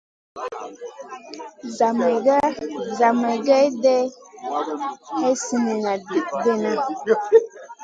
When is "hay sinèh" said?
5.19-6.01